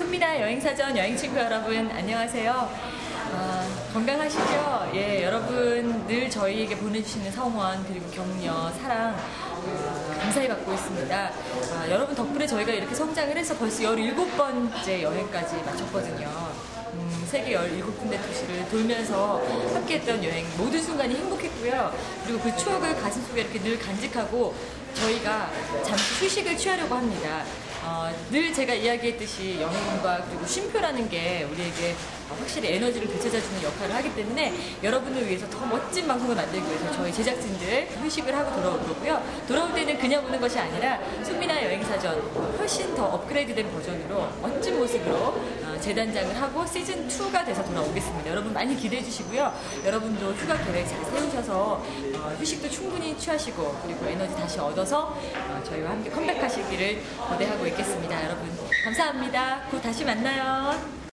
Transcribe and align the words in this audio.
손미나 0.00 0.40
여행사전 0.40 0.96
여행친구 0.96 1.38
여러분 1.38 1.90
안녕하세요. 1.90 2.50
아, 3.34 3.68
건강하시죠? 3.92 4.92
예, 4.94 5.22
여러분 5.24 6.06
늘 6.06 6.30
저희에게 6.30 6.74
보내주시는 6.78 7.30
성원 7.30 7.84
그리고 7.86 8.10
격려, 8.10 8.72
사랑 8.80 9.14
어, 9.14 10.14
감사히 10.18 10.48
받고 10.48 10.72
있습니다. 10.72 11.14
아, 11.14 11.90
여러분 11.90 12.14
덕분에 12.14 12.46
저희가 12.46 12.72
이렇게 12.72 12.94
성장을 12.94 13.36
해서 13.36 13.54
벌써 13.58 13.82
17번째 13.82 15.02
여행까지 15.02 15.56
마쳤거든요. 15.66 16.28
음, 16.94 17.26
세계 17.28 17.54
17군데 17.54 18.26
도시를 18.26 18.70
돌면서 18.70 19.42
함께했던 19.74 20.24
여행 20.24 20.46
모든 20.56 20.80
순간이 20.80 21.14
행복했고요. 21.14 21.94
그리고 22.24 22.40
그 22.40 22.56
추억을 22.56 22.96
가슴속에 22.96 23.42
이렇게 23.42 23.60
늘 23.60 23.78
간직하고 23.78 24.54
저희가 24.94 25.50
잠시 25.84 26.24
휴식을 26.24 26.56
취하려고 26.56 26.94
합니다. 26.94 27.44
어, 27.82 28.10
늘 28.30 28.52
제가 28.52 28.74
이야기했듯이 28.74 29.58
여행과 29.60 30.24
그리고 30.28 30.46
쉼표라는 30.46 31.08
게 31.08 31.46
우리에게 31.50 31.94
확실히 32.28 32.74
에너지를 32.74 33.08
되찾아주는 33.08 33.62
역할을 33.62 33.94
하기 33.96 34.14
때문에 34.14 34.52
여러분을 34.82 35.26
위해서 35.26 35.48
더 35.48 35.64
멋진 35.66 36.06
방송을 36.06 36.36
만들기 36.36 36.66
위해서 36.66 36.92
저희 36.92 37.12
제작진들 37.12 37.88
휴식을 38.02 38.36
하고 38.36 38.54
돌아올 38.54 38.78
거고요. 38.86 39.22
돌아올 39.48 39.72
때는 39.74 39.98
그냥 39.98 40.24
오는 40.24 40.40
것이 40.40 40.58
아니라 40.58 41.00
손미나 41.24 41.64
여행사전 41.64 42.20
훨씬 42.58 42.94
더 42.94 43.06
업그레이드된 43.06 43.70
버전으로 43.72 44.28
멋진 44.42 44.78
모습으로 44.78 45.16
어, 45.16 45.69
재단장을 45.80 46.40
하고 46.40 46.66
시즌 46.66 47.08
2가 47.08 47.44
돼서 47.44 47.64
돌아오겠습니다. 47.64 48.30
여러분 48.30 48.52
많이 48.52 48.76
기대해 48.76 49.02
주시고요. 49.02 49.52
여러분도 49.84 50.32
휴가 50.32 50.56
계획 50.64 50.86
잘 50.86 51.04
세우셔서 51.04 51.84
어, 52.14 52.36
휴식도 52.38 52.68
충분히 52.68 53.16
취하시고 53.18 53.80
그리고 53.82 54.06
에너지 54.06 54.34
다시 54.36 54.58
얻어서 54.58 55.16
어, 55.34 55.62
저희와 55.64 55.90
함께 55.90 56.10
컴백하시기를 56.10 57.02
기대하고 57.32 57.66
있겠습니다. 57.68 58.24
여러분 58.24 58.48
감사합니다. 58.84 59.62
곧 59.70 59.80
다시 59.82 60.04
만나요. 60.04 60.99